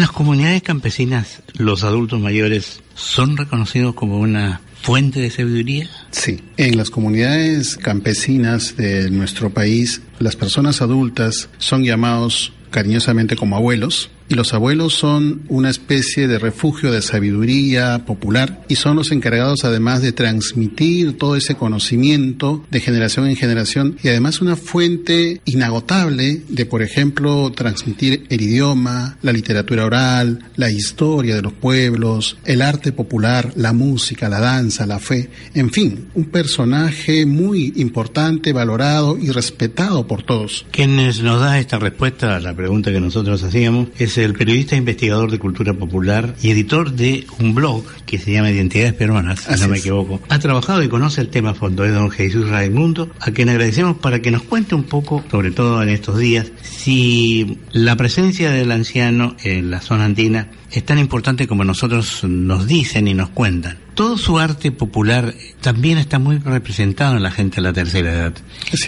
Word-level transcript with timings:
En 0.00 0.04
las 0.04 0.12
comunidades 0.12 0.62
campesinas, 0.62 1.42
los 1.58 1.84
adultos 1.84 2.18
mayores 2.18 2.80
son 2.94 3.36
reconocidos 3.36 3.94
como 3.94 4.18
una 4.18 4.62
fuente 4.80 5.20
de 5.20 5.28
sabiduría? 5.28 5.90
Sí, 6.10 6.40
en 6.56 6.78
las 6.78 6.88
comunidades 6.88 7.76
campesinas 7.76 8.78
de 8.78 9.10
nuestro 9.10 9.50
país, 9.50 10.00
las 10.18 10.36
personas 10.36 10.80
adultas 10.80 11.50
son 11.58 11.84
llamados 11.84 12.54
cariñosamente 12.70 13.36
como 13.36 13.56
abuelos 13.56 14.08
y 14.30 14.36
los 14.36 14.54
abuelos 14.54 14.94
son 14.94 15.42
una 15.48 15.70
especie 15.70 16.28
de 16.28 16.38
refugio 16.38 16.92
de 16.92 17.02
sabiduría 17.02 18.04
popular 18.06 18.64
y 18.68 18.76
son 18.76 18.94
los 18.94 19.10
encargados 19.10 19.64
además 19.64 20.02
de 20.02 20.12
transmitir 20.12 21.18
todo 21.18 21.34
ese 21.34 21.56
conocimiento 21.56 22.64
de 22.70 22.80
generación 22.80 23.26
en 23.26 23.34
generación 23.34 23.96
y 24.04 24.08
además 24.08 24.40
una 24.40 24.54
fuente 24.54 25.40
inagotable 25.46 26.42
de, 26.48 26.64
por 26.64 26.80
ejemplo, 26.80 27.50
transmitir 27.50 28.24
el 28.28 28.40
idioma, 28.40 29.18
la 29.20 29.32
literatura 29.32 29.84
oral, 29.84 30.44
la 30.54 30.70
historia 30.70 31.34
de 31.34 31.42
los 31.42 31.52
pueblos, 31.52 32.38
el 32.44 32.62
arte 32.62 32.92
popular, 32.92 33.52
la 33.56 33.72
música, 33.72 34.28
la 34.28 34.38
danza, 34.38 34.86
la 34.86 35.00
fe, 35.00 35.28
en 35.54 35.70
fin, 35.70 36.06
un 36.14 36.26
personaje 36.26 37.26
muy 37.26 37.72
importante, 37.76 38.52
valorado 38.52 39.18
y 39.18 39.30
respetado 39.30 40.06
por 40.06 40.22
todos. 40.22 40.66
Quienes 40.70 41.20
nos 41.20 41.40
da 41.40 41.58
esta 41.58 41.80
respuesta 41.80 42.36
a 42.36 42.40
la 42.40 42.54
pregunta 42.54 42.92
que 42.92 43.00
nosotros 43.00 43.42
hacíamos 43.42 43.88
es 43.98 44.19
el 44.24 44.34
periodista 44.34 44.76
investigador 44.76 45.30
de 45.30 45.38
cultura 45.38 45.74
popular 45.74 46.34
y 46.42 46.50
editor 46.50 46.92
de 46.92 47.26
un 47.38 47.54
blog 47.54 47.84
que 48.06 48.18
se 48.18 48.32
llama 48.32 48.50
Identidades 48.50 48.94
Peruanas, 48.94 49.40
si 49.40 49.60
no 49.60 49.68
me 49.68 49.78
equivoco. 49.78 50.20
Ha 50.28 50.38
trabajado 50.38 50.82
y 50.82 50.88
conoce 50.88 51.20
el 51.20 51.28
tema 51.28 51.50
a 51.50 51.54
fondo, 51.54 51.84
es 51.84 51.92
don 51.92 52.10
Jesús 52.10 52.48
Raimundo, 52.48 53.10
a 53.20 53.30
quien 53.30 53.48
agradecemos 53.48 53.96
para 53.98 54.20
que 54.20 54.30
nos 54.30 54.42
cuente 54.42 54.74
un 54.74 54.84
poco, 54.84 55.24
sobre 55.30 55.50
todo 55.50 55.82
en 55.82 55.88
estos 55.88 56.18
días, 56.18 56.50
si 56.62 57.58
la 57.72 57.96
presencia 57.96 58.50
del 58.50 58.72
anciano 58.72 59.36
en 59.42 59.70
la 59.70 59.80
zona 59.80 60.04
andina 60.04 60.48
es 60.70 60.84
tan 60.84 60.98
importante 60.98 61.46
como 61.46 61.64
nosotros 61.64 62.24
nos 62.24 62.66
dicen 62.66 63.08
y 63.08 63.14
nos 63.14 63.30
cuentan. 63.30 63.78
Todo 63.94 64.16
su 64.16 64.38
arte 64.38 64.72
popular 64.72 65.34
también 65.60 65.98
está 65.98 66.18
muy 66.18 66.38
representado 66.38 67.16
en 67.16 67.22
la 67.22 67.30
gente 67.30 67.56
de 67.56 67.62
la 67.62 67.72
tercera 67.72 68.12
edad. 68.12 68.34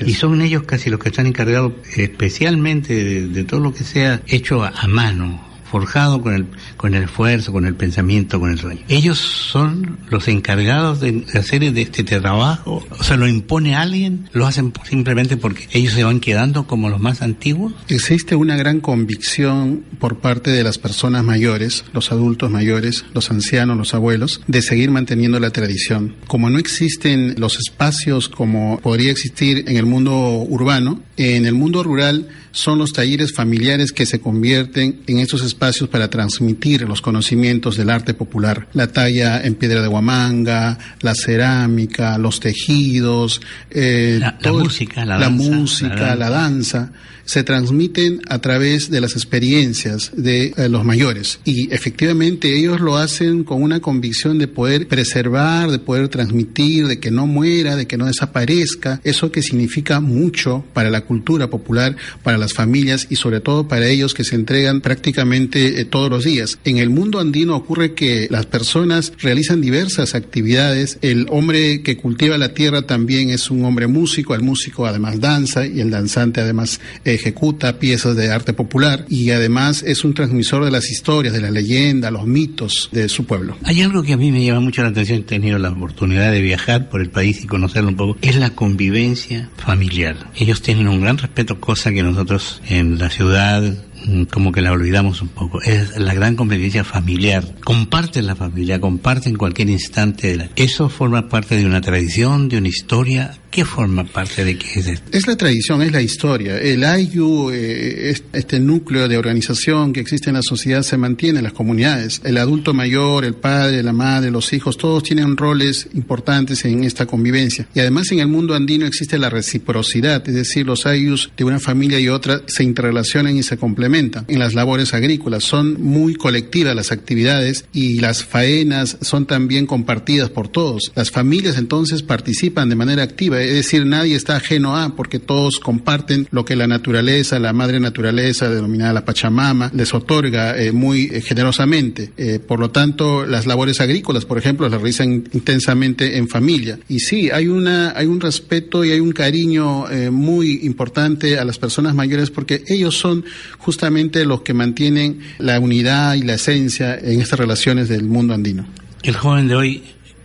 Y 0.06 0.14
son 0.14 0.40
ellos 0.40 0.62
casi 0.62 0.90
los 0.90 1.00
que 1.00 1.10
están 1.10 1.26
encargados 1.26 1.72
especialmente 1.96 3.26
de, 3.28 3.44
todo 3.44 3.60
lo 3.60 3.74
que 3.74 3.84
sea 3.84 4.22
hecho 4.26 4.64
a 4.64 4.86
mano, 4.86 5.51
forjado 5.72 6.20
con 6.20 6.34
el, 6.34 6.46
con 6.76 6.94
el 6.94 7.04
esfuerzo, 7.04 7.50
con 7.50 7.64
el 7.64 7.74
pensamiento, 7.74 8.38
con 8.38 8.50
el 8.50 8.58
sueño. 8.58 8.82
Ellos 8.88 9.18
son 9.18 9.98
los 10.10 10.28
encargados 10.28 11.00
de 11.00 11.24
hacer 11.32 11.62
de 11.72 11.80
este 11.80 12.02
trabajo, 12.02 12.84
o 12.90 13.02
sea, 13.02 13.16
lo 13.16 13.26
impone 13.26 13.74
alguien, 13.74 14.28
lo 14.32 14.46
hacen 14.46 14.72
simplemente 14.84 15.38
porque 15.38 15.68
ellos 15.72 15.94
se 15.94 16.04
van 16.04 16.20
quedando 16.20 16.66
como 16.66 16.90
los 16.90 17.00
más 17.00 17.22
antiguos. 17.22 17.72
Existe 17.88 18.36
una 18.36 18.56
gran 18.56 18.80
convicción 18.80 19.82
por 19.98 20.18
parte 20.18 20.50
de 20.50 20.62
las 20.62 20.76
personas 20.76 21.24
mayores, 21.24 21.84
los 21.94 22.12
adultos 22.12 22.50
mayores, 22.50 23.06
los 23.14 23.30
ancianos, 23.30 23.78
los 23.78 23.94
abuelos, 23.94 24.42
de 24.46 24.60
seguir 24.60 24.90
manteniendo 24.90 25.40
la 25.40 25.50
tradición. 25.50 26.16
Como 26.26 26.50
no 26.50 26.58
existen 26.58 27.36
los 27.38 27.56
espacios 27.56 28.28
como 28.28 28.78
podría 28.80 29.10
existir 29.10 29.64
en 29.68 29.78
el 29.78 29.86
mundo 29.86 30.12
urbano, 30.48 31.00
en 31.16 31.46
el 31.46 31.54
mundo 31.54 31.82
rural 31.82 32.28
son 32.52 32.78
los 32.78 32.92
talleres 32.92 33.32
familiares 33.34 33.92
que 33.92 34.06
se 34.06 34.20
convierten 34.20 35.00
en 35.06 35.18
estos 35.18 35.42
espacios 35.42 35.88
para 35.88 36.08
transmitir 36.08 36.82
los 36.82 37.00
conocimientos 37.00 37.76
del 37.76 37.90
arte 37.90 38.14
popular. 38.14 38.68
La 38.72 38.86
talla 38.86 39.40
en 39.42 39.54
piedra 39.54 39.82
de 39.82 39.88
Huamanga, 39.88 40.78
la 41.00 41.14
cerámica, 41.14 42.18
los 42.18 42.40
tejidos, 42.40 43.40
eh, 43.70 44.18
la, 44.20 44.52
música, 44.52 45.04
la, 45.04 45.28
música, 45.30 46.14
la 46.14 46.30
danza 46.30 46.92
se 47.24 47.44
transmiten 47.44 48.20
a 48.28 48.40
través 48.40 48.90
de 48.90 49.00
las 49.00 49.12
experiencias 49.12 50.12
de 50.14 50.52
eh, 50.56 50.68
los 50.68 50.84
mayores. 50.84 51.40
Y 51.44 51.72
efectivamente 51.72 52.56
ellos 52.56 52.80
lo 52.80 52.96
hacen 52.96 53.44
con 53.44 53.62
una 53.62 53.80
convicción 53.80 54.38
de 54.38 54.48
poder 54.48 54.88
preservar, 54.88 55.70
de 55.70 55.78
poder 55.78 56.08
transmitir, 56.08 56.86
de 56.86 56.98
que 56.98 57.10
no 57.10 57.26
muera, 57.26 57.76
de 57.76 57.86
que 57.86 57.96
no 57.96 58.06
desaparezca, 58.06 59.00
eso 59.04 59.30
que 59.30 59.42
significa 59.42 60.00
mucho 60.00 60.64
para 60.72 60.90
la 60.90 61.02
cultura 61.02 61.48
popular, 61.48 61.96
para 62.22 62.38
las 62.42 62.52
familias 62.52 63.06
y 63.08 63.16
sobre 63.16 63.40
todo 63.40 63.68
para 63.68 63.88
ellos 63.88 64.14
que 64.14 64.24
se 64.24 64.34
entregan 64.34 64.80
prácticamente 64.80 65.80
eh, 65.80 65.84
todos 65.84 66.10
los 66.10 66.24
días. 66.24 66.58
En 66.64 66.78
el 66.78 66.90
mundo 66.90 67.20
andino 67.20 67.56
ocurre 67.56 67.94
que 67.94 68.26
las 68.30 68.46
personas 68.46 69.12
realizan 69.18 69.60
diversas 69.60 70.14
actividades, 70.14 70.98
el 71.02 71.26
hombre 71.30 71.82
que 71.82 71.96
cultiva 71.96 72.36
la 72.38 72.54
tierra 72.54 72.82
también 72.82 73.30
es 73.30 73.50
un 73.50 73.64
hombre 73.64 73.86
músico, 73.86 74.34
el 74.34 74.42
músico 74.42 74.86
además 74.86 75.20
danza 75.20 75.66
y 75.66 75.80
el 75.80 75.90
danzante 75.90 76.40
además 76.40 76.80
ejecuta 77.04 77.78
piezas 77.78 78.16
de 78.16 78.30
arte 78.30 78.52
popular 78.52 79.06
y 79.08 79.30
además 79.30 79.82
es 79.82 80.04
un 80.04 80.14
transmisor 80.14 80.64
de 80.64 80.70
las 80.70 80.90
historias, 80.90 81.32
de 81.32 81.40
la 81.40 81.50
leyenda, 81.50 82.10
los 82.10 82.26
mitos 82.26 82.88
de 82.92 83.08
su 83.08 83.24
pueblo. 83.24 83.56
Hay 83.64 83.80
algo 83.80 84.02
que 84.02 84.14
a 84.14 84.16
mí 84.16 84.32
me 84.32 84.44
llama 84.44 84.60
mucho 84.60 84.82
la 84.82 84.88
atención, 84.88 85.20
he 85.20 85.22
tenido 85.22 85.58
la 85.58 85.70
oportunidad 85.70 86.32
de 86.32 86.40
viajar 86.40 86.88
por 86.88 87.00
el 87.00 87.10
país 87.10 87.42
y 87.42 87.46
conocerlo 87.46 87.90
un 87.90 87.96
poco, 87.96 88.18
es 88.22 88.36
la 88.36 88.50
convivencia 88.50 89.50
familiar. 89.56 90.16
Ellos 90.36 90.62
tienen 90.62 90.88
un 90.88 91.00
gran 91.00 91.18
respeto, 91.18 91.60
cosa 91.60 91.92
que 91.92 92.02
nosotros 92.02 92.31
en 92.68 92.98
la 92.98 93.10
ciudad 93.10 93.62
Mm, 94.06 94.24
como 94.24 94.52
que 94.52 94.62
la 94.62 94.72
olvidamos 94.72 95.22
un 95.22 95.28
poco. 95.28 95.62
Es 95.62 95.96
la 95.98 96.14
gran 96.14 96.36
convivencia 96.36 96.84
familiar. 96.84 97.44
Comparten 97.64 98.26
la 98.26 98.34
familia, 98.34 98.80
comparten 98.80 99.36
cualquier 99.36 99.70
instante. 99.70 100.28
De 100.28 100.36
la... 100.36 100.48
Eso 100.56 100.88
forma 100.88 101.28
parte 101.28 101.56
de 101.56 101.66
una 101.66 101.80
tradición, 101.80 102.48
de 102.48 102.58
una 102.58 102.68
historia. 102.68 103.34
¿Qué 103.52 103.66
forma 103.66 104.04
parte 104.04 104.46
de 104.46 104.56
qué 104.56 104.80
es 104.80 104.86
esto? 104.86 105.06
Es 105.12 105.26
la 105.26 105.36
tradición, 105.36 105.82
es 105.82 105.92
la 105.92 106.00
historia. 106.00 106.56
El 106.56 106.82
AYU, 106.84 107.50
eh, 107.52 108.14
este 108.32 108.58
núcleo 108.58 109.08
de 109.08 109.18
organización 109.18 109.92
que 109.92 110.00
existe 110.00 110.30
en 110.30 110.36
la 110.36 110.42
sociedad, 110.42 110.82
se 110.82 110.96
mantiene 110.96 111.40
en 111.40 111.44
las 111.44 111.52
comunidades. 111.52 112.22
El 112.24 112.38
adulto 112.38 112.72
mayor, 112.72 113.26
el 113.26 113.34
padre, 113.34 113.82
la 113.82 113.92
madre, 113.92 114.30
los 114.30 114.54
hijos, 114.54 114.78
todos 114.78 115.02
tienen 115.02 115.36
roles 115.36 115.86
importantes 115.92 116.64
en 116.64 116.82
esta 116.84 117.04
convivencia. 117.04 117.68
Y 117.74 117.80
además 117.80 118.10
en 118.10 118.20
el 118.20 118.28
mundo 118.28 118.54
andino 118.54 118.86
existe 118.86 119.18
la 119.18 119.28
reciprocidad, 119.28 120.26
es 120.26 120.34
decir, 120.34 120.64
los 120.64 120.86
AYUs 120.86 121.32
de 121.36 121.44
una 121.44 121.60
familia 121.60 122.00
y 122.00 122.08
otra 122.08 122.40
se 122.46 122.64
interrelacionan 122.64 123.36
y 123.36 123.42
se 123.42 123.58
complementan 123.58 124.24
en 124.28 124.38
las 124.38 124.54
labores 124.54 124.94
agrícolas. 124.94 125.44
Son 125.44 125.78
muy 125.78 126.14
colectivas 126.14 126.74
las 126.74 126.90
actividades 126.90 127.66
y 127.74 128.00
las 128.00 128.24
faenas 128.24 128.96
son 129.02 129.26
también 129.26 129.66
compartidas 129.66 130.30
por 130.30 130.48
todos. 130.48 130.90
Las 130.94 131.10
familias 131.10 131.58
entonces 131.58 132.02
participan 132.02 132.70
de 132.70 132.76
manera 132.76 133.02
activa, 133.02 133.41
es 133.42 133.54
decir, 133.54 133.86
nadie 133.86 134.14
está 134.14 134.36
ajeno 134.36 134.76
a 134.76 134.94
porque 134.96 135.18
todos 135.18 135.58
comparten 135.58 136.28
lo 136.30 136.44
que 136.44 136.56
la 136.56 136.66
naturaleza, 136.66 137.38
la 137.38 137.52
madre 137.52 137.80
naturaleza 137.80 138.48
denominada 138.48 138.92
la 138.92 139.04
Pachamama, 139.04 139.70
les 139.74 139.94
otorga 139.94 140.60
eh, 140.60 140.72
muy 140.72 141.10
eh, 141.12 141.20
generosamente. 141.20 142.12
Eh, 142.16 142.38
por 142.38 142.60
lo 142.60 142.70
tanto, 142.70 143.26
las 143.26 143.46
labores 143.46 143.80
agrícolas, 143.80 144.24
por 144.24 144.38
ejemplo, 144.38 144.68
las 144.68 144.80
realizan 144.80 145.24
intensamente 145.32 146.16
en 146.18 146.28
familia. 146.28 146.78
Y 146.88 147.00
sí, 147.00 147.30
hay, 147.30 147.48
una, 147.48 147.92
hay 147.96 148.06
un 148.06 148.20
respeto 148.20 148.84
y 148.84 148.90
hay 148.90 149.00
un 149.00 149.12
cariño 149.12 149.86
muy 150.10 150.60
importante 150.62 151.38
a 151.38 151.44
las 151.44 151.58
personas 151.58 151.94
mayores 151.94 152.30
porque 152.30 152.64
ellos 152.66 152.96
son 152.96 153.24
justamente 153.58 154.24
los 154.24 154.42
que 154.42 154.54
mantienen 154.54 155.20
la 155.38 155.58
unidad 155.60 156.14
y 156.14 156.22
la 156.22 156.34
esencia 156.34 156.98
en 156.98 157.20
estas 157.20 157.38
relaciones 157.38 157.88
del 157.88 158.04
mundo 158.04 158.34
andino. 158.34 158.66
El 159.02 159.16
joven 159.16 159.48
de 159.48 159.54
hoy 159.54 159.82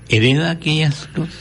hereda 0.09 0.51
aquellas 0.51 1.07
cosas. 1.15 1.35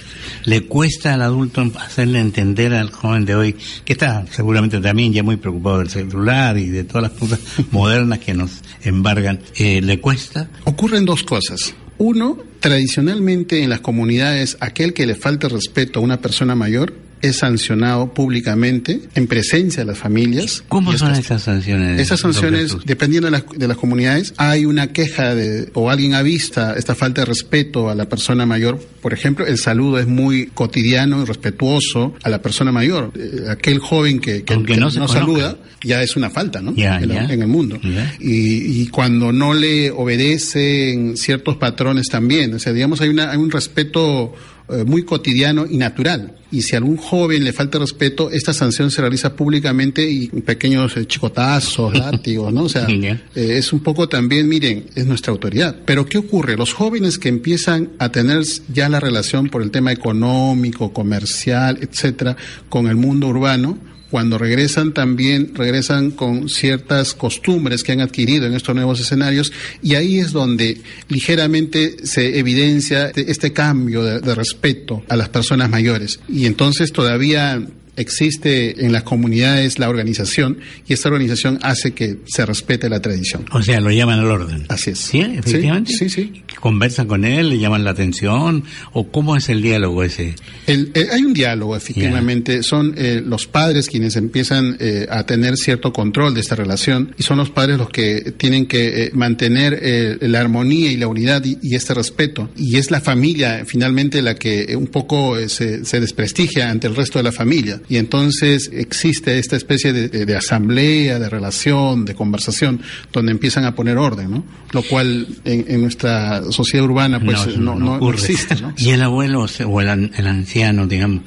Le 0.45 0.63
cuesta 0.63 1.15
al 1.15 1.23
adulto 1.23 1.63
hacerle 1.79 2.21
entender 2.21 2.75
al 2.75 2.91
joven 2.91 3.25
de 3.25 3.35
hoy, 3.35 3.57
que 3.85 3.93
está 3.93 4.25
seguramente 4.31 4.81
también 4.81 5.13
ya 5.13 5.23
muy 5.23 5.37
preocupado 5.37 5.79
del 5.79 5.91
celular 5.91 6.57
y 6.59 6.67
de 6.67 6.85
todas 6.85 7.11
las 7.11 7.13
cosas 7.13 7.41
modernas 7.71 8.19
que 8.21 8.35
nos 8.35 8.63
embargan, 8.83 9.41
eh, 9.57 9.81
¿le 9.83 10.01
cuesta? 10.01 10.49
Ocurren 10.65 11.05
dos 11.05 11.23
cosas. 11.23 11.75
Uno, 11.99 12.39
tradicionalmente 12.61 13.63
en 13.63 13.71
las 13.71 13.81
comunidades, 13.81 14.57
aquel 14.61 14.93
que 14.93 15.07
le 15.07 15.15
falte 15.15 15.49
respeto 15.49 16.01
a 16.01 16.03
una 16.03 16.21
persona 16.21 16.55
mayor 16.55 17.06
es 17.29 17.39
sancionado 17.39 18.13
públicamente 18.13 19.01
en 19.15 19.27
presencia 19.27 19.83
de 19.83 19.87
las 19.87 19.99
familias. 19.99 20.65
¿Cómo 20.69 20.97
son 20.97 21.13
esas 21.13 21.43
sanciones? 21.43 22.01
Esas 22.01 22.21
sanciones, 22.21 22.77
dependiendo 22.85 23.27
de 23.27 23.33
las, 23.33 23.45
de 23.57 23.69
las, 23.69 23.77
comunidades, 23.77 24.35
hay 24.37 24.65
una 24.65 24.89
queja 24.89 25.35
de, 25.35 25.71
o 25.75 25.91
alguien 25.91 26.15
ha 26.15 26.23
visto 26.23 26.75
esta 26.75 26.95
falta 26.95 27.23
de 27.23 27.27
respeto 27.27 27.91
a 27.91 27.95
la 27.95 28.09
persona 28.09 28.47
mayor. 28.47 28.79
Por 29.01 29.13
ejemplo, 29.13 29.47
el 29.47 29.59
saludo 29.59 29.99
es 29.99 30.07
muy 30.07 30.47
cotidiano 30.47 31.23
y 31.23 31.25
respetuoso 31.25 32.15
a 32.23 32.29
la 32.29 32.41
persona 32.43 32.73
mayor. 32.73 33.13
Eh, 33.17 33.47
aquel 33.49 33.79
joven 33.79 34.21
que, 34.21 34.45
no, 34.79 34.91
saluda 35.09 35.57
ya 35.83 36.03
es 36.03 36.17
una 36.17 36.31
falta, 36.31 36.61
¿no? 36.61 36.75
en, 36.77 37.43
el 37.43 37.47
mundo. 37.47 37.79
Y, 38.19 38.83
y, 38.83 38.89
cuando 38.89 39.33
no 39.33 39.55
le 39.55 39.91
obedecen 39.91 41.17
ciertos 41.17 41.57
patrones 41.57 42.09
también. 42.09 42.55
O 42.55 42.59
sea, 42.59 42.73
digamos, 42.73 43.01
hay, 43.01 43.09
una, 43.09 43.31
hay 43.31 43.39
un 43.39 43.51
respeto 43.51 44.35
eh, 44.69 44.85
muy 44.85 45.05
cotidiano 45.05 45.65
y 45.69 45.77
natural. 45.77 46.35
Y 46.51 46.63
si 46.63 46.75
a 46.75 46.79
algún 46.79 46.97
joven 46.97 47.45
le 47.45 47.53
falta 47.53 47.79
respeto, 47.79 48.31
esta 48.31 48.53
sanción 48.53 48.91
se 48.91 49.01
realiza 49.01 49.37
públicamente 49.37 50.09
y 50.09 50.27
pequeños 50.29 50.97
eh, 50.97 51.07
chicotazos, 51.07 51.95
látigos, 51.99 52.53
¿no? 52.53 52.65
O 52.65 52.69
sea, 52.69 52.87
eh, 52.89 53.19
es 53.35 53.73
un 53.73 53.81
poco 53.81 54.09
también, 54.09 54.49
miren, 54.49 54.87
es 54.97 55.07
nuestra 55.07 55.33
autoridad. 55.33 55.77
Pero 55.85 56.07
¿qué 56.07 56.19
ocurre? 56.19 56.57
Los 56.57 56.73
jóvenes 56.73 57.19
que 57.19 57.29
empiezan 57.29 57.91
a 57.99 58.11
tener 58.11 58.43
ya 58.73 58.89
la 58.89 58.99
relación 58.99 59.49
por 59.51 59.63
el 59.63 59.71
tema 59.71 59.93
económico, 59.93 60.93
comercial, 60.93 61.79
etcétera, 61.81 62.37
con 62.69 62.89
el 62.89 62.97
mundo 62.97 63.29
urbano, 63.29 63.79
cuando 64.11 64.39
regresan 64.39 64.93
también 64.93 65.53
regresan 65.55 66.11
con 66.11 66.49
ciertas 66.49 67.15
costumbres 67.15 67.83
que 67.83 67.93
han 67.93 68.01
adquirido 68.01 68.47
en 68.47 68.55
estos 68.55 68.75
nuevos 68.75 69.01
escenarios 69.01 69.53
y 69.83 69.95
ahí 69.95 70.19
es 70.19 70.33
donde 70.33 70.81
ligeramente 71.09 71.97
se 72.07 72.39
evidencia 72.39 73.13
este 73.15 73.53
cambio 73.53 74.03
de, 74.03 74.21
de 74.21 74.35
respeto 74.35 75.03
a 75.09 75.17
las 75.17 75.29
personas 75.29 75.71
mayores. 75.71 76.21
Y 76.29 76.47
entonces 76.47 76.93
todavía 76.93 77.61
existe 77.97 78.85
en 78.85 78.93
las 78.93 79.03
comunidades 79.03 79.79
la 79.79 79.89
organización 79.89 80.59
y 80.87 80.93
esta 80.93 81.09
organización 81.09 81.59
hace 81.63 81.93
que 81.93 82.19
se 82.27 82.47
respete 82.47 82.89
la 82.89 83.01
tradición. 83.01 83.45
O 83.53 83.63
sea, 83.63 83.81
lo 83.81 83.91
llaman 83.91 84.21
al 84.21 84.31
orden. 84.31 84.67
Así 84.69 84.91
es. 84.91 84.99
Sí, 84.99 85.21
efectivamente. 85.21 85.93
Sí, 85.93 86.09
sí. 86.09 86.43
¿Conversan 86.61 87.07
con 87.07 87.25
él, 87.25 87.51
le 87.51 87.59
llaman 87.59 87.85
la 87.85 87.91
atención 87.91 88.65
o 88.93 89.09
cómo 89.09 89.37
es 89.37 89.49
el 89.49 89.63
diálogo 89.63 90.03
ese? 90.03 90.35
El, 90.67 90.91
eh, 90.95 91.09
hay 91.13 91.23
un 91.23 91.33
diálogo, 91.33 91.77
efectivamente. 91.77 92.63
Son 92.63 92.95
eh, 92.97 93.23
los 93.25 93.47
padres 93.47 93.89
quienes 93.89 94.17
empiezan 94.17 94.77
eh, 94.81 95.07
a 95.11 95.25
tener 95.25 95.57
cierto 95.57 95.93
control 95.93 96.35
de 96.35 96.41
esta 96.41 96.55
relación 96.55 97.15
y 97.19 97.23
son 97.23 97.39
los 97.39 97.51
padres 97.51 97.79
los 97.79 97.89
que 97.89 98.33
tienen 98.37 98.67
que 98.67 99.11
mantener 99.13 100.19
la 100.21 100.41
armonía 100.41 100.91
y 100.91 100.97
la 100.97 101.09
unidad 101.09 101.45
y, 101.45 101.75
este 101.75 101.95
respeto. 101.95 102.51
Y 102.57 102.77
es 102.77 102.91
la 102.91 103.01
familia 103.01 103.65
finalmente 103.67 104.23
la 104.23 104.35
que 104.35 104.75
un 104.77 104.87
poco 104.87 105.37
se, 105.49 105.85
se 105.85 106.01
desprestigia 106.01 106.71
ante 106.71 106.87
el 106.87 106.97
resto 106.97 107.19
de 107.19 107.23
la 107.23 107.33
familia 107.33 107.81
y 107.89 107.97
entonces 107.97 108.71
existe 108.73 109.39
esta 109.39 109.57
especie 109.57 109.93
de, 109.93 110.37
asamblea, 110.37 111.19
de 111.19 111.29
relación, 111.29 112.05
de 112.05 112.15
conversación, 112.15 112.81
donde 113.13 113.33
empiezan 113.33 113.65
a 113.65 113.75
poner 113.75 113.97
orden, 113.97 114.31
¿no? 114.31 114.45
Lo 114.73 114.83
cual 114.83 115.27
en, 115.45 115.81
nuestra 115.81 116.43
sociedad 116.51 116.85
urbana 116.85 117.21
pues 117.21 117.57
no, 117.59 117.77
no, 117.77 118.11
existe, 118.11 118.57
¿no? 118.57 118.75
Y 118.77 118.91
el 118.91 119.03
abuelo 119.03 119.47
o 119.67 119.81
el, 119.81 120.11
el 120.17 120.27
anciano, 120.27 120.87
digamos, 120.87 121.23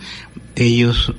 ellos 0.55 1.13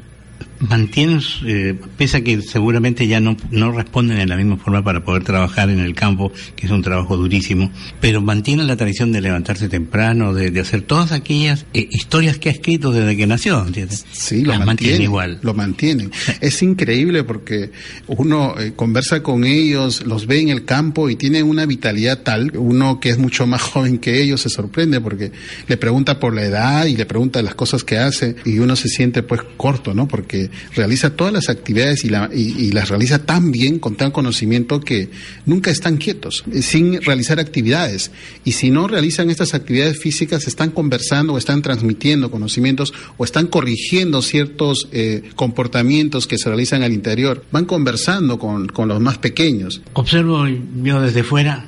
mantienen, 0.60 1.20
eh, 1.46 1.74
pese 1.96 2.18
a 2.18 2.20
que 2.22 2.42
seguramente 2.42 3.06
ya 3.06 3.18
no, 3.20 3.36
no 3.50 3.72
responden 3.72 4.18
de 4.18 4.26
la 4.26 4.36
misma 4.36 4.56
forma 4.56 4.84
para 4.84 5.02
poder 5.02 5.24
trabajar 5.24 5.70
en 5.70 5.80
el 5.80 5.94
campo, 5.94 6.32
que 6.54 6.66
es 6.66 6.72
un 6.72 6.82
trabajo 6.82 7.16
durísimo, 7.16 7.70
pero 8.00 8.20
mantienen 8.20 8.66
la 8.66 8.76
tradición 8.76 9.10
de 9.12 9.20
levantarse 9.20 9.68
temprano, 9.68 10.34
de, 10.34 10.50
de 10.50 10.60
hacer 10.60 10.82
todas 10.82 11.12
aquellas 11.12 11.64
eh, 11.72 11.88
historias 11.90 12.38
que 12.38 12.50
ha 12.50 12.52
escrito 12.52 12.92
desde 12.92 13.16
que 13.16 13.26
nació, 13.26 13.66
¿entiendes? 13.66 14.04
Sí, 14.12 14.42
lo 14.42 14.58
mantienen, 14.58 15.02
igual. 15.02 15.38
Lo 15.42 15.54
mantienen. 15.54 16.10
es 16.40 16.62
increíble 16.62 17.24
porque 17.24 17.70
uno 18.06 18.54
eh, 18.58 18.72
conversa 18.76 19.22
con 19.22 19.44
ellos, 19.44 20.04
los 20.06 20.26
ve 20.26 20.40
en 20.40 20.50
el 20.50 20.64
campo 20.64 21.08
y 21.08 21.16
tienen 21.16 21.46
una 21.46 21.64
vitalidad 21.64 22.18
tal, 22.18 22.56
uno 22.56 23.00
que 23.00 23.08
es 23.08 23.18
mucho 23.18 23.46
más 23.46 23.62
joven 23.70 23.98
que 23.98 24.22
ellos 24.22 24.42
se 24.42 24.50
sorprende 24.50 25.00
porque 25.00 25.32
le 25.66 25.76
pregunta 25.76 26.20
por 26.20 26.34
la 26.34 26.42
edad 26.42 26.84
y 26.86 26.96
le 26.96 27.06
pregunta 27.06 27.42
las 27.42 27.54
cosas 27.54 27.82
que 27.82 27.98
hace 27.98 28.36
y 28.44 28.58
uno 28.58 28.76
se 28.76 28.88
siente 28.88 29.22
pues 29.22 29.40
corto, 29.56 29.94
¿no? 29.94 30.06
Porque 30.06 30.49
realiza 30.74 31.16
todas 31.16 31.32
las 31.32 31.48
actividades 31.48 32.04
y, 32.04 32.08
la, 32.08 32.30
y, 32.32 32.70
las 32.72 32.88
realiza 32.88 33.24
tan 33.24 33.50
bien, 33.50 33.78
con 33.78 33.96
tan 33.96 34.10
conocimiento 34.10 34.80
que 34.80 35.10
nunca 35.46 35.70
están 35.70 35.96
quietos, 35.96 36.44
eh, 36.52 36.62
sin 36.62 37.00
realizar 37.02 37.40
actividades. 37.40 38.10
Y 38.44 38.52
si 38.52 38.70
no 38.70 38.88
realizan 38.88 39.30
estas 39.30 39.54
actividades 39.54 39.98
físicas, 39.98 40.46
están 40.46 40.70
conversando 40.70 41.34
o 41.34 41.38
están 41.38 41.62
transmitiendo 41.62 42.30
conocimientos 42.30 42.92
o 43.16 43.24
están 43.24 43.46
corrigiendo 43.46 44.22
ciertos 44.22 44.88
eh, 44.92 45.30
comportamientos 45.36 46.26
que 46.26 46.38
se 46.38 46.48
realizan 46.48 46.82
al 46.82 46.92
interior. 46.92 47.44
Van 47.52 47.64
conversando 47.64 48.38
con, 48.38 48.68
con 48.68 48.88
los 48.88 49.00
más 49.00 49.18
pequeños. 49.18 49.82
Observo 49.92 50.46
yo 50.82 51.00
desde 51.00 51.22
fuera 51.22 51.66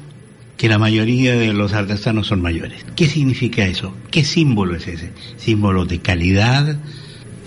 que 0.62 0.68
la 0.68 0.78
mayoría 0.78 1.34
de 1.34 1.52
los 1.52 1.72
artesanos 1.72 2.28
son 2.28 2.40
mayores. 2.40 2.86
¿Qué 2.94 3.08
significa 3.08 3.66
eso? 3.66 3.92
¿Qué 4.12 4.24
símbolo 4.24 4.76
es 4.76 4.86
ese? 4.86 5.10
¿Símbolo 5.36 5.86
de 5.86 5.98
calidad? 5.98 6.78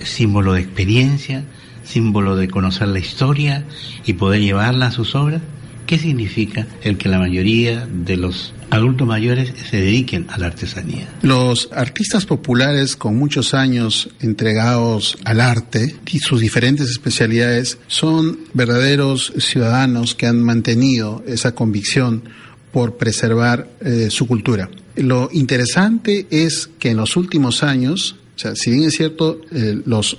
Símbolo 0.04 0.54
de 0.54 0.62
experiencia, 0.62 1.44
símbolo 1.84 2.36
de 2.36 2.48
conocer 2.48 2.88
la 2.88 3.00
historia 3.00 3.66
y 4.06 4.14
poder 4.14 4.42
llevarla 4.42 4.88
a 4.88 4.92
sus 4.92 5.16
obras? 5.16 5.42
¿Qué 5.86 6.00
significa 6.00 6.66
el 6.82 6.98
que 6.98 7.10
la 7.10 7.20
mayoría 7.20 7.88
de 7.88 8.18
los 8.18 8.54
adultos 8.72 9.08
mayores 9.08 9.54
se 9.70 9.78
dediquen 9.78 10.26
a 10.30 10.40
la 10.40 10.48
artesanía? 10.48 11.08
Los 11.22 11.70
artistas 11.72 12.26
populares 12.26 12.96
con 12.96 13.16
muchos 13.16 13.54
años 13.54 14.10
entregados 14.20 15.16
al 15.26 15.42
arte 15.42 15.96
y 16.12 16.20
sus 16.20 16.42
diferentes 16.42 16.90
especialidades 16.90 17.78
son 17.86 18.40
verdaderos 18.54 19.34
ciudadanos 19.38 20.16
que 20.16 20.26
han 20.26 20.42
mantenido 20.42 21.24
esa 21.28 21.54
convicción 21.54 22.24
por 22.72 22.98
preservar 22.98 23.70
eh, 23.82 24.08
su 24.10 24.26
cultura. 24.26 24.70
Lo 24.96 25.30
interesante 25.32 26.26
es 26.32 26.70
que 26.80 26.90
en 26.90 26.98
los 26.98 27.16
últimos 27.16 27.62
años 27.62 28.16
o 28.36 28.40
sea, 28.40 28.56
si 28.56 28.72
bien 28.72 28.84
es 28.84 28.96
cierto, 28.96 29.40
eh, 29.52 29.82
los 29.86 30.18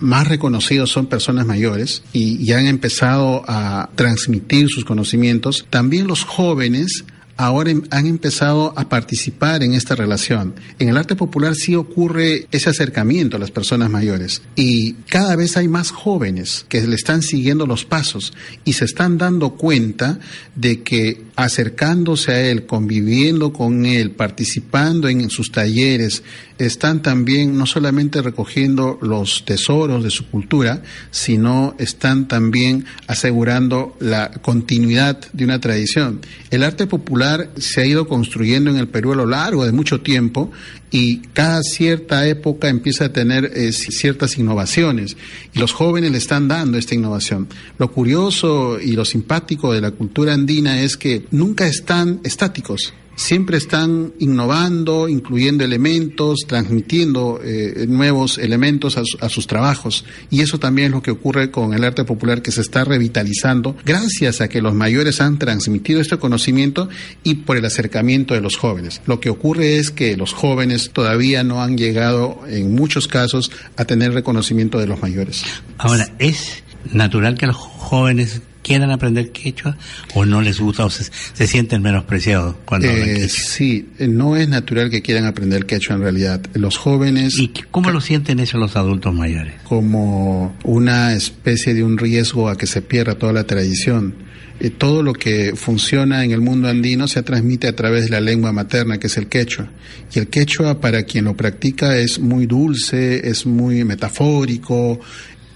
más 0.00 0.26
reconocidos 0.26 0.90
son 0.90 1.06
personas 1.06 1.46
mayores 1.46 2.02
y, 2.12 2.42
y 2.42 2.52
han 2.52 2.66
empezado 2.66 3.44
a 3.46 3.90
transmitir 3.96 4.68
sus 4.68 4.84
conocimientos, 4.84 5.66
también 5.68 6.06
los 6.06 6.24
jóvenes 6.24 7.04
ahora 7.40 7.70
em, 7.70 7.82
han 7.90 8.06
empezado 8.06 8.74
a 8.76 8.88
participar 8.88 9.62
en 9.62 9.72
esta 9.72 9.94
relación. 9.94 10.54
En 10.78 10.88
el 10.90 10.96
arte 10.96 11.16
popular 11.16 11.54
sí 11.54 11.74
ocurre 11.74 12.46
ese 12.50 12.68
acercamiento 12.68 13.36
a 13.36 13.40
las 13.40 13.50
personas 13.50 13.88
mayores 13.90 14.42
y 14.56 14.92
cada 15.08 15.36
vez 15.36 15.56
hay 15.56 15.66
más 15.66 15.90
jóvenes 15.90 16.66
que 16.68 16.86
le 16.86 16.94
están 16.94 17.22
siguiendo 17.22 17.66
los 17.66 17.84
pasos 17.86 18.34
y 18.64 18.74
se 18.74 18.84
están 18.84 19.16
dando 19.16 19.54
cuenta 19.54 20.18
de 20.54 20.82
que 20.82 21.22
acercándose 21.34 22.32
a 22.32 22.42
él, 22.42 22.66
conviviendo 22.66 23.52
con 23.52 23.86
él, 23.86 24.10
participando 24.10 25.08
en 25.08 25.30
sus 25.30 25.50
talleres, 25.50 26.22
están 26.60 27.02
también 27.02 27.56
no 27.56 27.66
solamente 27.66 28.22
recogiendo 28.22 28.98
los 29.00 29.44
tesoros 29.44 30.04
de 30.04 30.10
su 30.10 30.26
cultura, 30.26 30.82
sino 31.10 31.74
están 31.78 32.28
también 32.28 32.84
asegurando 33.06 33.96
la 33.98 34.30
continuidad 34.30 35.18
de 35.32 35.44
una 35.44 35.60
tradición. 35.60 36.20
El 36.50 36.62
arte 36.62 36.86
popular 36.86 37.50
se 37.56 37.80
ha 37.80 37.86
ido 37.86 38.06
construyendo 38.06 38.70
en 38.70 38.76
el 38.76 38.88
Perú 38.88 39.12
a 39.12 39.16
lo 39.16 39.26
largo 39.26 39.64
de 39.64 39.72
mucho 39.72 40.00
tiempo 40.00 40.50
y 40.90 41.18
cada 41.32 41.62
cierta 41.62 42.26
época 42.26 42.68
empieza 42.68 43.06
a 43.06 43.12
tener 43.12 43.52
eh, 43.54 43.72
ciertas 43.72 44.36
innovaciones 44.36 45.16
y 45.54 45.58
los 45.58 45.72
jóvenes 45.72 46.10
le 46.10 46.18
están 46.18 46.48
dando 46.48 46.78
esta 46.78 46.94
innovación. 46.94 47.48
Lo 47.78 47.90
curioso 47.90 48.78
y 48.80 48.92
lo 48.92 49.04
simpático 49.04 49.72
de 49.72 49.80
la 49.80 49.92
cultura 49.92 50.34
andina 50.34 50.82
es 50.82 50.96
que 50.96 51.24
nunca 51.30 51.66
están 51.66 52.20
estáticos 52.24 52.92
siempre 53.16 53.58
están 53.58 54.12
innovando, 54.18 55.08
incluyendo 55.08 55.64
elementos, 55.64 56.40
transmitiendo 56.46 57.40
eh, 57.42 57.86
nuevos 57.88 58.38
elementos 58.38 58.96
a, 58.96 59.28
sus 59.28 59.46
trabajos. 59.46 60.04
Y 60.30 60.40
eso 60.40 60.58
también 60.58 60.86
es 60.86 60.92
lo 60.92 61.02
que 61.02 61.10
ocurre 61.10 61.50
con 61.50 61.74
el 61.74 61.84
arte 61.84 62.04
popular 62.04 62.42
que 62.42 62.50
se 62.50 62.60
está 62.60 62.84
revitalizando 62.84 63.76
gracias 63.84 64.40
a 64.40 64.48
que 64.48 64.62
los 64.62 64.74
mayores 64.74 65.20
han 65.20 65.38
transmitido 65.38 66.00
este 66.00 66.18
conocimiento 66.18 66.88
y 67.22 67.36
por 67.36 67.56
el 67.56 67.64
acercamiento 67.64 68.34
de 68.34 68.40
los 68.40 68.56
jóvenes. 68.56 69.00
Lo 69.06 69.20
que 69.20 69.30
ocurre 69.30 69.78
es 69.78 69.90
que 69.90 70.16
los 70.16 70.32
jóvenes 70.32 70.90
todavía 70.92 71.44
no 71.44 71.62
han 71.62 71.76
llegado 71.76 72.40
en 72.48 72.74
muchos 72.74 73.08
casos 73.08 73.50
a 73.76 73.84
tener 73.84 74.12
reconocimiento 74.12 74.78
de 74.78 74.86
los 74.86 75.00
mayores. 75.02 75.44
Ahora, 75.78 76.14
es 76.18 76.62
natural 76.92 77.36
que 77.36 77.46
los 77.46 77.56
jóvenes 77.56 78.42
quieran 78.62 78.90
aprender 78.90 79.30
quechua 79.30 79.76
o 80.14 80.24
no 80.24 80.40
les 80.40 80.60
gusta 80.60 80.84
o 80.84 80.90
se, 80.90 81.10
sienten 81.46 81.82
menospreciados 81.82 82.56
cuando 82.64 82.88
hablan 82.88 83.08
eh, 83.08 83.14
quechua? 83.14 83.28
Sí, 83.28 83.88
eh, 83.98 84.08
no 84.08 84.36
es 84.36 84.48
natural 84.48 84.90
que 84.90 85.02
quieran 85.02 85.26
aprender 85.26 85.66
quechua 85.66 85.96
en 85.96 86.02
realidad. 86.02 86.40
Los 86.54 86.76
jóvenes... 86.76 87.38
¿Y 87.38 87.48
cómo 87.70 87.90
lo 87.90 88.00
sienten 88.00 88.40
eso 88.40 88.58
los 88.58 88.76
adultos 88.76 89.14
mayores? 89.14 89.54
Como 89.64 90.56
una 90.64 91.14
especie 91.14 91.74
de 91.74 91.84
un 91.84 91.98
riesgo 91.98 92.48
a 92.48 92.56
que 92.56 92.66
se 92.66 92.82
pierda 92.82 93.16
toda 93.16 93.32
la 93.32 93.44
tradición. 93.44 94.14
Eh, 94.60 94.68
todo 94.68 95.02
lo 95.02 95.14
que 95.14 95.54
funciona 95.56 96.22
en 96.22 96.32
el 96.32 96.42
mundo 96.42 96.68
andino 96.68 97.08
se 97.08 97.22
transmite 97.22 97.66
a 97.66 97.74
través 97.74 98.04
de 98.04 98.10
la 98.10 98.20
lengua 98.20 98.52
materna, 98.52 98.98
que 98.98 99.06
es 99.06 99.16
el 99.16 99.26
quechua. 99.26 99.70
Y 100.14 100.18
el 100.18 100.28
quechua, 100.28 100.80
para 100.80 101.04
quien 101.04 101.24
lo 101.24 101.34
practica, 101.34 101.96
es 101.96 102.18
muy 102.18 102.44
dulce, 102.44 103.26
es 103.26 103.46
muy 103.46 103.84
metafórico, 103.84 105.00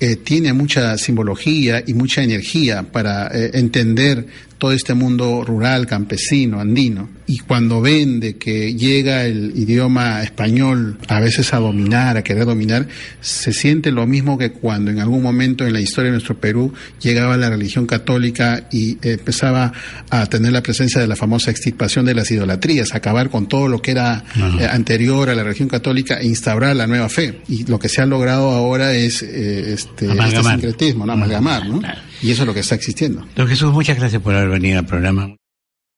eh, 0.06 0.16
tiene 0.16 0.52
mucha 0.52 0.98
simbología 0.98 1.82
y 1.86 1.94
mucha 1.94 2.22
energía 2.22 2.82
para 2.82 3.28
eh, 3.28 3.52
entender 3.54 4.26
todo 4.58 4.70
este 4.72 4.92
mundo 4.92 5.42
rural, 5.42 5.86
campesino, 5.86 6.60
andino. 6.60 7.08
Y 7.26 7.38
cuando 7.38 7.80
ven 7.80 8.20
de 8.20 8.36
que 8.36 8.74
llega 8.74 9.24
el 9.24 9.52
idioma 9.56 10.22
español 10.22 10.98
a 11.08 11.20
veces 11.20 11.54
a 11.54 11.58
dominar, 11.58 12.16
a 12.16 12.22
querer 12.22 12.44
dominar, 12.44 12.86
se 13.20 13.52
siente 13.52 13.92
lo 13.92 14.06
mismo 14.06 14.36
que 14.36 14.52
cuando 14.52 14.90
en 14.90 15.00
algún 15.00 15.22
momento 15.22 15.66
en 15.66 15.72
la 15.72 15.80
historia 15.80 16.10
de 16.10 16.12
nuestro 16.12 16.38
Perú 16.38 16.74
llegaba 17.00 17.36
la 17.36 17.48
religión 17.48 17.86
católica 17.86 18.68
y 18.70 18.98
empezaba 19.02 19.72
a 20.10 20.26
tener 20.26 20.52
la 20.52 20.62
presencia 20.62 21.00
de 21.00 21.06
la 21.06 21.16
famosa 21.16 21.50
extirpación 21.50 22.04
de 22.04 22.14
las 22.14 22.30
idolatrías, 22.30 22.94
acabar 22.94 23.30
con 23.30 23.48
todo 23.48 23.68
lo 23.68 23.80
que 23.80 23.92
era 23.92 24.24
eh, 24.58 24.66
anterior 24.70 25.30
a 25.30 25.34
la 25.34 25.42
religión 25.42 25.68
católica 25.68 26.18
e 26.20 26.26
instaurar 26.26 26.76
la 26.76 26.86
nueva 26.86 27.08
fe. 27.08 27.40
Y 27.48 27.64
lo 27.64 27.78
que 27.78 27.88
se 27.88 28.02
ha 28.02 28.06
logrado 28.06 28.50
ahora 28.50 28.92
es 28.92 29.22
eh, 29.22 29.72
este, 29.72 30.06
este, 30.06 30.42
sincretismo, 30.42 31.06
¿no? 31.06 31.12
amalgamar, 31.12 31.66
¿no? 31.66 31.80
Y 32.22 32.30
eso 32.30 32.42
es 32.42 32.46
lo 32.46 32.54
que 32.54 32.60
está 32.60 32.74
existiendo. 32.74 33.26
Don 33.36 33.48
Jesús, 33.48 33.72
muchas 33.72 33.98
gracias 33.98 34.20
por 34.22 34.34
haber 34.34 34.48
venido 34.48 34.78
al 34.78 34.86
programa. 34.86 35.36